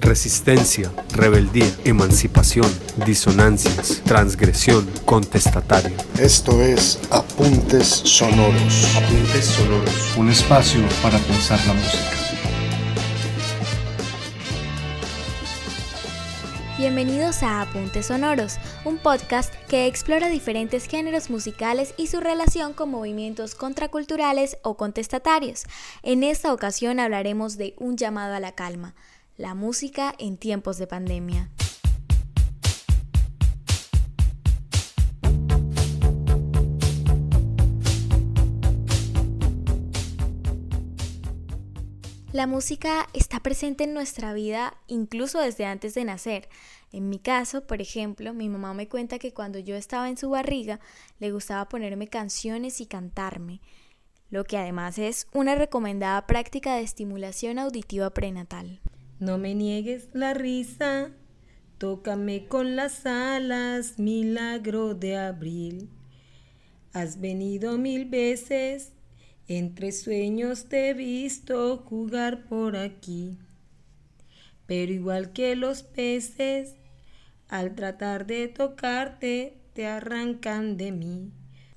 [0.00, 2.66] Resistencia, rebeldía, emancipación,
[3.04, 5.94] disonancias, transgresión, contestatario.
[6.18, 8.96] Esto es Apuntes Sonoros.
[8.96, 10.16] Apuntes Sonoros.
[10.16, 12.20] Un espacio para pensar la música.
[16.78, 18.56] Bienvenidos a Apuntes Sonoros,
[18.86, 25.64] un podcast que explora diferentes géneros musicales y su relación con movimientos contraculturales o contestatarios.
[26.02, 28.94] En esta ocasión hablaremos de Un llamado a la calma,
[29.40, 31.48] la música en tiempos de pandemia.
[42.32, 46.50] La música está presente en nuestra vida incluso desde antes de nacer.
[46.92, 50.28] En mi caso, por ejemplo, mi mamá me cuenta que cuando yo estaba en su
[50.28, 50.80] barriga
[51.18, 53.62] le gustaba ponerme canciones y cantarme,
[54.28, 58.80] lo que además es una recomendada práctica de estimulación auditiva prenatal.
[59.20, 61.12] No me niegues la risa,
[61.78, 65.88] tócame con las alas, milagro de abril.
[66.92, 68.92] Has venido mil veces
[69.50, 73.36] entre sueños te he visto jugar por aquí,
[74.66, 76.76] pero igual que los peces,
[77.48, 81.32] al tratar de tocarte, te arrancan de mí.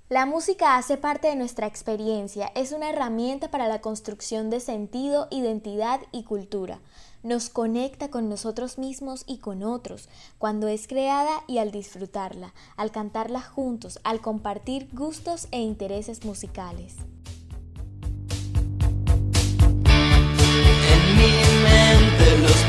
[0.08, 5.28] La música hace parte de nuestra experiencia, es una herramienta para la construcción de sentido,
[5.32, 6.80] identidad y cultura.
[7.24, 12.92] Nos conecta con nosotros mismos y con otros, cuando es creada y al disfrutarla, al
[12.92, 16.96] cantarla juntos, al compartir gustos e intereses musicales.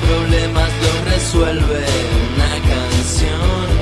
[0.07, 1.85] problemas los resuelve
[2.35, 3.74] una canción.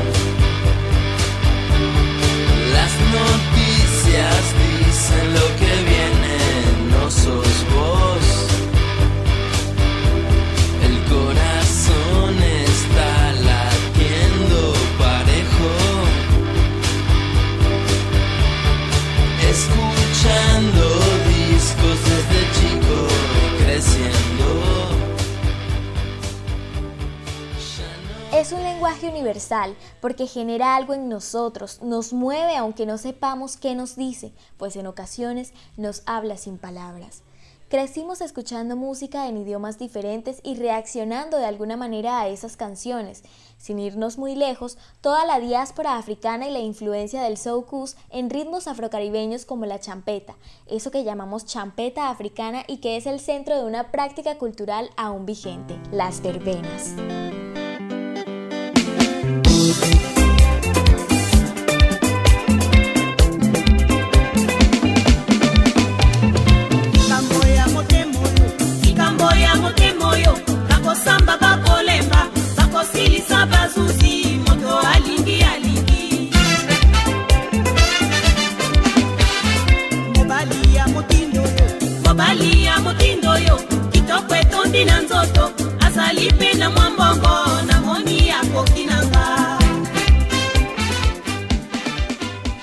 [30.00, 34.86] Porque genera algo en nosotros, nos mueve aunque no sepamos qué nos dice, pues en
[34.86, 37.22] ocasiones nos habla sin palabras.
[37.72, 43.22] Crecimos escuchando música en idiomas diferentes y reaccionando de alguna manera a esas canciones.
[43.56, 48.66] Sin irnos muy lejos, toda la diáspora africana y la influencia del soukous en ritmos
[48.66, 50.34] afrocaribeños como la champeta,
[50.66, 55.24] eso que llamamos champeta africana y que es el centro de una práctica cultural aún
[55.24, 56.92] vigente, las verbenas.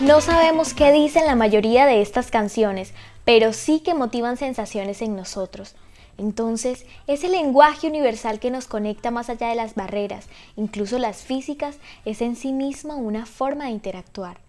[0.02, 2.94] No sabemos qué dicen la mayoría de estas canciones,
[3.26, 5.76] pero sí que motivan sensaciones en nosotros.
[6.18, 11.78] Entonces, ese lenguaje universal que nos conecta más allá de las barreras, incluso las físicas,
[12.06, 14.40] es en sí misma una forma de interactuar.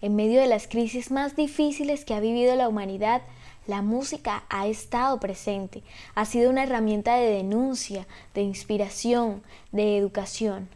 [0.00, 3.22] En medio de las crisis más difíciles que ha vivido la humanidad,
[3.66, 5.82] la música ha estado presente,
[6.14, 10.68] ha sido una herramienta de denuncia, de inspiración, de educación,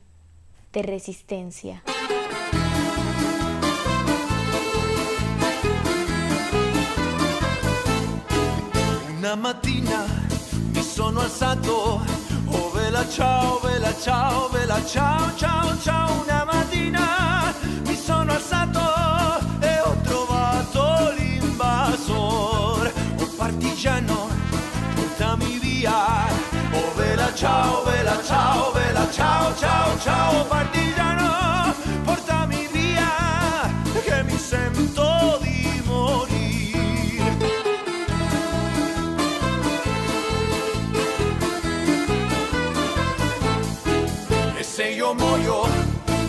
[0.73, 1.83] de resistencia.
[9.19, 10.07] Una mattina
[10.73, 12.01] mi sono alzato,
[12.49, 16.23] oh vela ciao, vela ciao, vela ciao, ciao, ciao.
[16.23, 17.55] Una mattina
[17.87, 19.34] mi sono alzato
[23.85, 24.31] partigiano,
[24.95, 26.27] portami via.
[26.73, 30.45] Oh vela ciao, vela ciao, vela ciao, ciao, ciao.
[30.47, 33.71] Partigiano, portami via,
[34.03, 36.23] che mi sento di morire.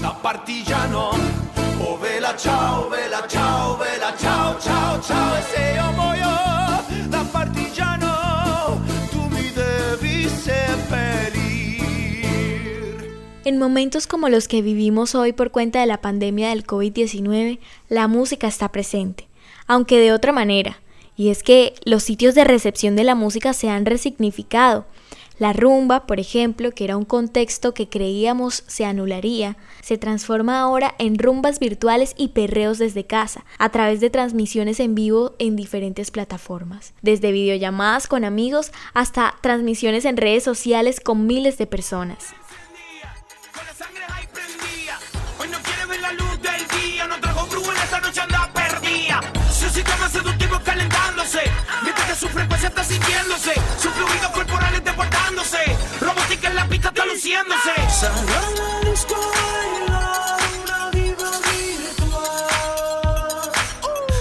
[0.01, 1.09] da partigiano.
[1.77, 5.37] Oh vela ciao, vela ciao, vela ciao, ciao, ciao.
[5.37, 6.24] E se io muoio
[13.45, 17.59] En momentos como los que vivimos hoy por cuenta de la pandemia del COVID-19,
[17.89, 19.27] la música está presente,
[19.67, 20.79] aunque de otra manera,
[21.15, 24.87] y es que los sitios de recepción de la música se han resignificado.
[25.37, 30.95] La rumba, por ejemplo, que era un contexto que creíamos se anularía, se transforma ahora
[30.97, 36.09] en rumbas virtuales y perreos desde casa, a través de transmisiones en vivo en diferentes
[36.09, 42.33] plataformas, desde videollamadas con amigos hasta transmisiones en redes sociales con miles de personas.
[52.75, 55.59] Está sintiéndose, sus fluidos corporales deportándose,
[56.01, 57.71] robótica en la pista está luciéndose.
[60.63, 60.89] una
[61.89, 63.51] virtual.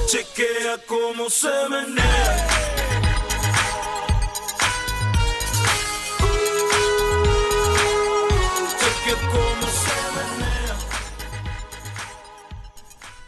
[0.07, 2.54] Chequea cómo se menea.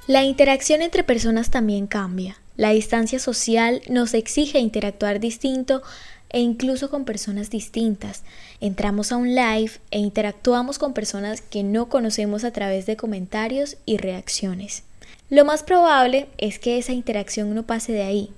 [0.06, 2.38] La interacción entre personas también cambia.
[2.56, 5.82] La distancia social nos exige interactuar distinto
[6.28, 8.22] e incluso con personas distintas.
[8.60, 13.78] Entramos a un live e interactuamos con personas que no conocemos a través de comentarios
[13.84, 14.84] y reacciones.
[15.28, 18.30] Lo más probable es que esa interacción no pase de ahí.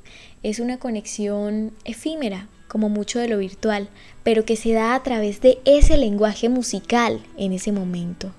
[0.43, 3.91] Es una conexión efímera, como mucho de lo virtual,
[4.23, 8.33] pero que se da a través de ese lenguaje musical en ese momento.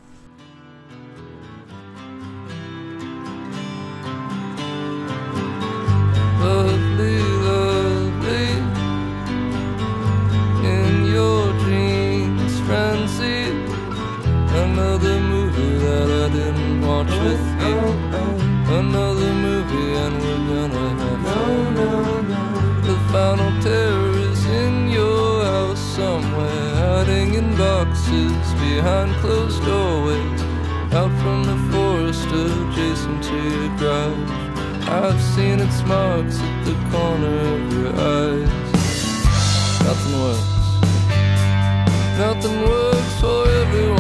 [35.39, 38.49] Seen its marks at the corner of your eyes.
[39.87, 40.49] Nothing works.
[42.23, 43.98] Nothing works for everyone.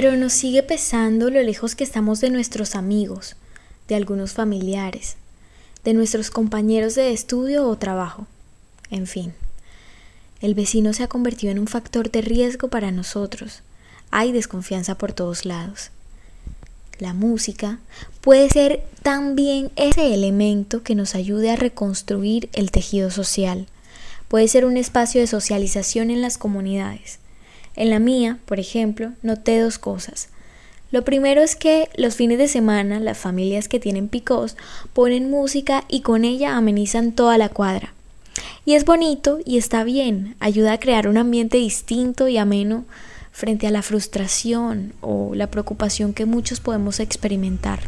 [0.00, 3.34] Pero nos sigue pesando lo lejos que estamos de nuestros amigos,
[3.88, 5.16] de algunos familiares,
[5.82, 8.28] de nuestros compañeros de estudio o trabajo,
[8.90, 9.34] en fin.
[10.40, 13.62] El vecino se ha convertido en un factor de riesgo para nosotros.
[14.12, 15.90] Hay desconfianza por todos lados.
[17.00, 17.80] La música
[18.20, 23.66] puede ser también ese elemento que nos ayude a reconstruir el tejido social.
[24.28, 27.18] Puede ser un espacio de socialización en las comunidades
[27.78, 30.28] en la mía, por ejemplo, noté dos cosas.
[30.90, 34.56] Lo primero es que los fines de semana las familias que tienen picos
[34.92, 37.94] ponen música y con ella amenizan toda la cuadra.
[38.64, 42.84] Y es bonito y está bien, ayuda a crear un ambiente distinto y ameno
[43.32, 47.80] frente a la frustración o la preocupación que muchos podemos experimentar.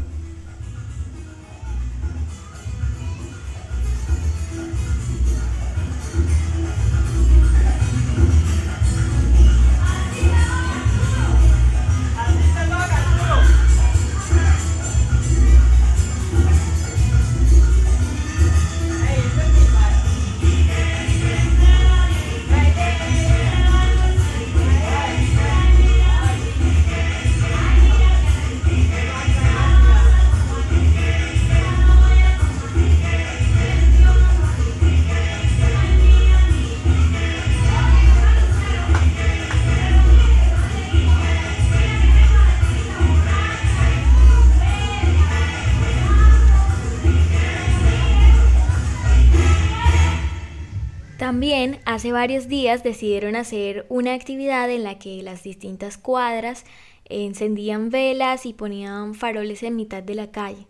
[52.12, 56.64] Varios días decidieron hacer una actividad en la que las distintas cuadras
[57.04, 60.66] encendían velas y ponían faroles en mitad de la calle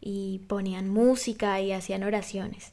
[0.00, 2.72] y ponían música y hacían oraciones.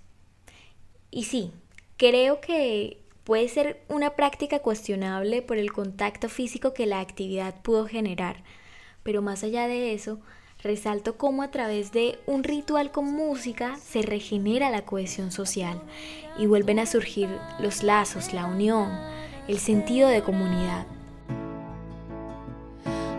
[1.11, 1.51] Y sí,
[1.97, 7.87] creo que puede ser una práctica cuestionable por el contacto físico que la actividad pudo
[7.87, 8.43] generar,
[9.03, 10.19] pero más allá de eso,
[10.61, 15.81] resalto cómo a través de un ritual con música se regenera la cohesión social
[16.37, 18.89] y vuelven a surgir los lazos, la unión,
[19.47, 20.85] el sentido de comunidad.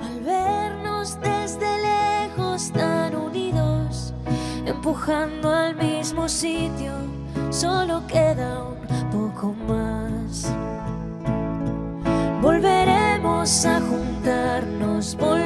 [0.02, 2.73] Al vernos desde lejos,
[4.87, 6.93] empujando al mismo sitio,
[7.50, 10.52] solo queda un poco más.
[12.40, 15.46] Volveremos a juntarnos, volveremos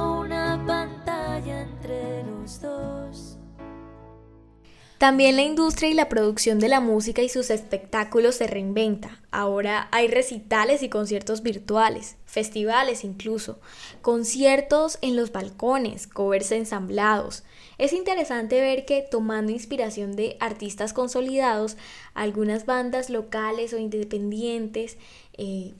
[5.01, 9.19] También la industria y la producción de la música y sus espectáculos se reinventa.
[9.31, 13.59] Ahora hay recitales y conciertos virtuales, festivales incluso,
[14.03, 17.43] conciertos en los balcones, covers ensamblados.
[17.79, 21.77] Es interesante ver que tomando inspiración de artistas consolidados,
[22.13, 24.99] algunas bandas locales o independientes
[25.35, 25.73] eh,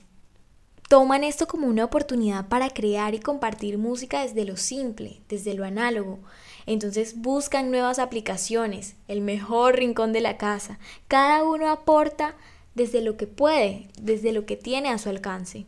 [0.88, 5.64] toman esto como una oportunidad para crear y compartir música desde lo simple, desde lo
[5.64, 6.18] análogo.
[6.66, 10.78] Entonces buscan nuevas aplicaciones, el mejor rincón de la casa.
[11.08, 12.34] Cada uno aporta
[12.74, 15.66] desde lo que puede, desde lo que tiene a su alcance.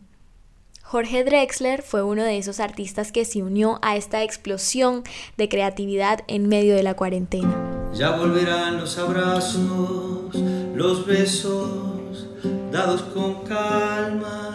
[0.82, 5.02] Jorge Drexler fue uno de esos artistas que se unió a esta explosión
[5.36, 7.90] de creatividad en medio de la cuarentena.
[7.94, 10.34] Ya volverán los abrazos,
[10.74, 12.28] los besos,
[12.70, 14.52] dados con calma.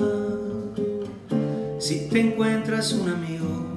[1.79, 3.68] Si te encuentras un amigo,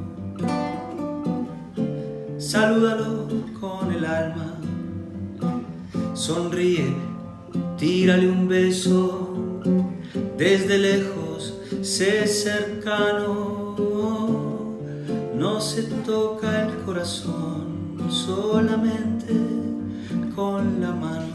[2.53, 3.29] salúdalo
[3.59, 4.59] con el alma.
[6.13, 6.95] Sonríe,
[7.79, 9.63] tírale un beso
[10.37, 13.75] desde lejos, sé cercano.
[15.35, 19.33] No se toca el corazón solamente
[20.37, 21.33] con la mano.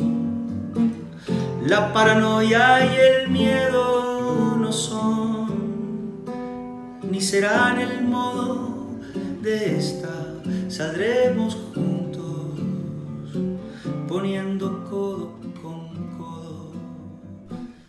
[1.65, 5.47] La paranoia y el miedo no son,
[7.09, 8.85] ni serán el modo
[9.41, 10.26] de esta.
[10.77, 12.59] Saldremos juntos,
[14.07, 16.71] poniendo codo con codo.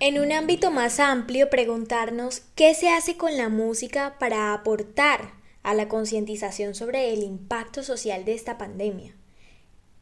[0.00, 5.74] En un ámbito más amplio, preguntarnos qué se hace con la música para aportar a
[5.74, 9.14] la concientización sobre el impacto social de esta pandemia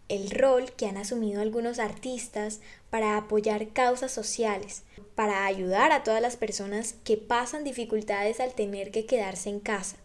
[0.09, 4.85] el rol que han asumido algunos artistas para apoyar causas sociales,
[5.17, 9.97] para ayudar a todas las personas que pasan dificultades al tener que quedarse en casa.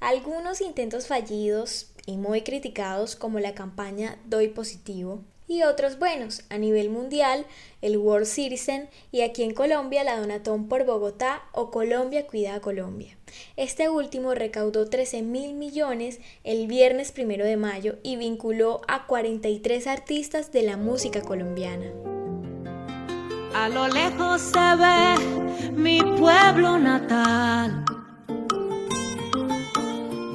[0.00, 6.58] Algunos intentos fallidos y muy criticados como la campaña Doy Positivo y otros buenos a
[6.58, 7.46] nivel mundial,
[7.82, 12.60] el World Citizen y aquí en Colombia la Donatón por Bogotá o Colombia Cuida a
[12.60, 13.16] Colombia.
[13.56, 19.86] Este último recaudó 13 mil millones el viernes primero de mayo y vinculó a 43
[19.86, 21.92] artistas de la música colombiana.
[23.54, 27.84] A lo lejos se ve mi pueblo natal.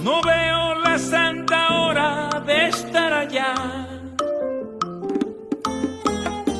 [0.03, 3.53] No veo la santa hora de estar allá.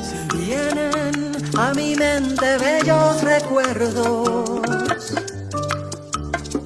[0.02, 4.62] Si vienen a mi mente bellos recuerdos.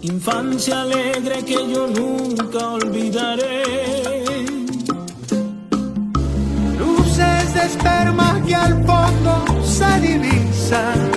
[0.03, 3.63] Infancia alegre que yo nunca olvidaré.
[6.79, 11.14] Luces de esperma que al fondo se divisan.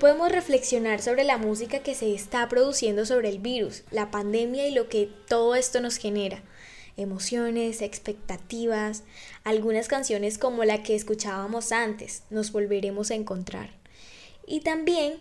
[0.00, 4.72] Podemos reflexionar sobre la música que se está produciendo sobre el virus, la pandemia y
[4.72, 6.42] lo que todo esto nos genera.
[6.96, 9.04] Emociones, expectativas,
[9.44, 13.70] algunas canciones como la que escuchábamos antes, nos volveremos a encontrar.
[14.46, 15.20] Y también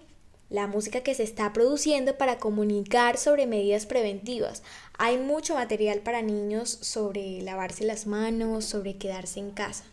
[0.50, 4.63] la música que se está produciendo para comunicar sobre medidas preventivas.
[4.98, 9.83] Hay mucho material para niños sobre lavarse las manos, sobre quedarse en casa.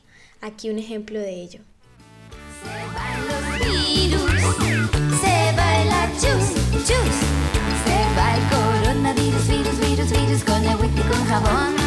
[0.40, 1.61] Aquí un ejemplo de ello.
[10.44, 11.86] Con agua y con jabón.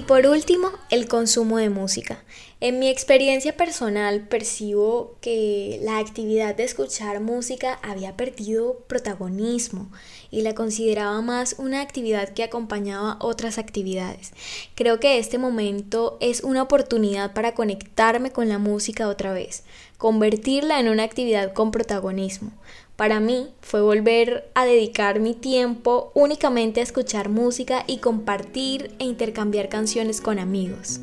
[0.00, 2.24] Y por último, el consumo de música.
[2.60, 9.92] En mi experiencia personal percibo que la actividad de escuchar música había perdido protagonismo
[10.30, 14.32] y la consideraba más una actividad que acompañaba otras actividades.
[14.74, 19.64] Creo que este momento es una oportunidad para conectarme con la música otra vez,
[19.98, 22.52] convertirla en una actividad con protagonismo.
[23.00, 29.04] Para mí fue volver a dedicar mi tiempo únicamente a escuchar música y compartir e
[29.04, 31.00] intercambiar canciones con amigos.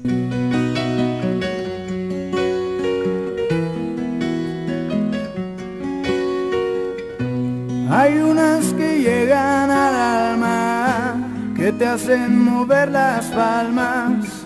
[7.90, 14.46] Hay unas que llegan al alma, que te hacen mover las palmas,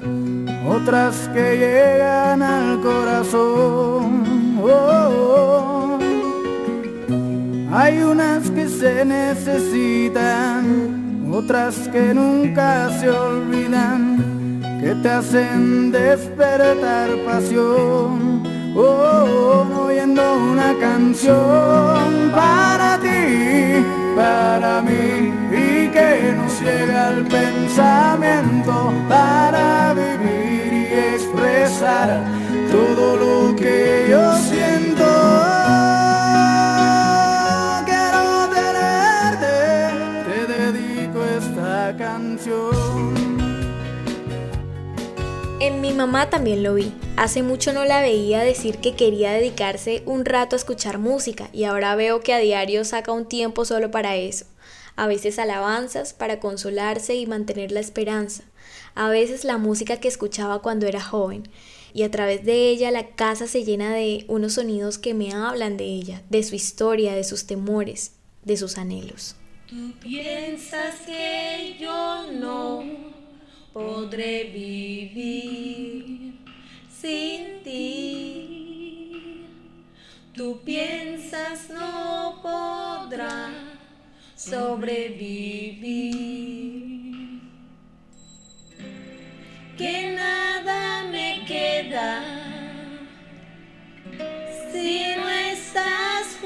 [0.66, 4.58] otras que llegan al corazón.
[4.58, 5.71] Oh, oh, oh.
[7.74, 10.66] Hay unas que se necesitan,
[11.32, 18.44] otras que nunca se olvidan, que te hacen despertar pasión.
[18.76, 23.86] Oh, oyendo una canción para ti,
[24.18, 27.91] para mí, y que nos llega al pensamiento
[46.02, 46.92] mamá también lo vi.
[47.16, 51.66] Hace mucho no la veía decir que quería dedicarse un rato a escuchar música y
[51.66, 54.46] ahora veo que a diario saca un tiempo solo para eso.
[54.96, 58.44] A veces alabanzas para consolarse y mantener la esperanza.
[58.96, 61.48] A veces la música que escuchaba cuando era joven.
[61.94, 65.78] Y a través de ella la casa se llena de unos sonidos que me hablan
[65.78, 69.36] de ella, de su historia, de sus temores, de sus anhelos.
[69.70, 73.21] Tú piensas que yo no
[73.74, 76.34] podré vivir
[76.90, 79.48] sin ti.
[80.34, 83.52] Tú piensas no podrá
[84.36, 85.82] sobrevivir.
[89.78, 92.24] Que nada me queda
[94.72, 96.38] si no estás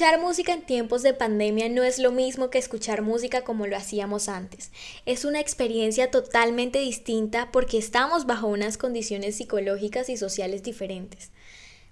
[0.00, 3.76] Escuchar música en tiempos de pandemia no es lo mismo que escuchar música como lo
[3.76, 4.70] hacíamos antes.
[5.04, 11.32] Es una experiencia totalmente distinta porque estamos bajo unas condiciones psicológicas y sociales diferentes.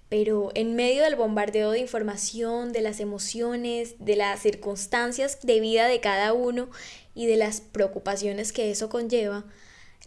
[0.09, 5.87] Pero en medio del bombardeo de información, de las emociones, de las circunstancias de vida
[5.87, 6.71] de cada uno
[7.13, 9.45] y de las preocupaciones que eso conlleva,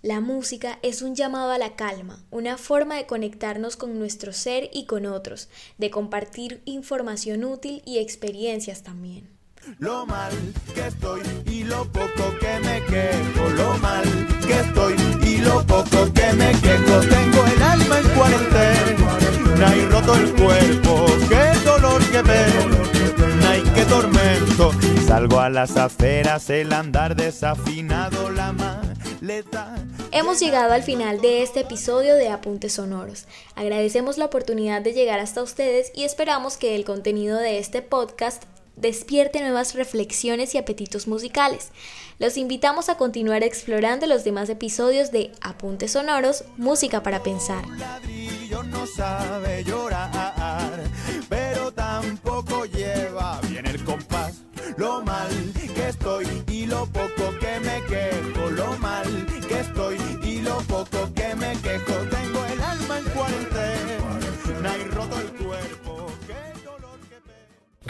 [0.03, 4.69] la música es un llamado a la calma, una forma de conectarnos con nuestro ser
[4.73, 9.31] y con otros, de compartir información útil y experiencias también.
[9.79, 10.33] Lo mal
[10.75, 14.03] que estoy y lo poco que me quejo, lo mal
[14.45, 16.99] que estoy y lo poco que me quejo.
[17.09, 22.71] Tengo el alma en cuarentena y roto el cuerpo, qué dolor que veo,
[23.47, 24.73] ay qué tormento.
[25.07, 29.02] Salgo a las aferas, el andar desafinado, la maleta.
[30.11, 33.27] Hemos llegado al final de este episodio de Apuntes Sonoros.
[33.55, 38.43] Agradecemos la oportunidad de llegar hasta ustedes y esperamos que el contenido de este podcast
[38.75, 41.71] despierte nuevas reflexiones y apetitos musicales.
[42.19, 47.65] Los invitamos a continuar explorando los demás episodios de Apuntes Sonoros, Música para Pensar.
[48.67, 50.83] No sabe llorar,
[51.29, 54.43] pero tampoco lleva bien el compás.
[54.77, 55.29] Lo mal
[55.75, 58.42] que estoy y lo poco que me quejo,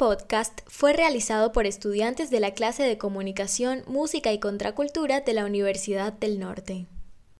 [0.00, 5.44] Podcast fue realizado por estudiantes de la clase de Comunicación, Música y Contracultura de la
[5.44, 6.86] Universidad del Norte.